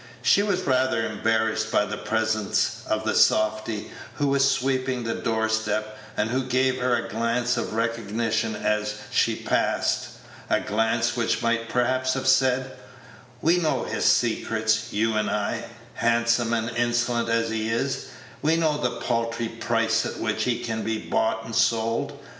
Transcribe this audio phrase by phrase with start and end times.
[0.23, 5.47] She was rather embarrassed by the presence of the softy, who was sweeping the door
[5.47, 10.07] step, and who gave her a glance of recognition as she passed
[10.49, 12.75] a glance which might perhaps have said,
[13.43, 18.07] "We know his secrets, you and I, handsome and insolent as he is;
[18.41, 22.19] we know the paltry price at which he can be bought and sold.